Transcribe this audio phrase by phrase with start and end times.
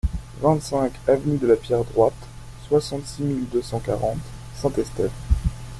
[0.41, 2.15] vingt-cinq avenue de la Pierre Droite,
[2.67, 4.17] soixante-six mille deux cent quarante
[4.55, 5.11] Saint-Estève